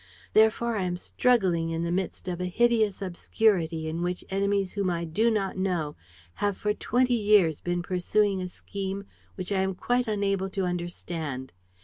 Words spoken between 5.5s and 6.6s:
know have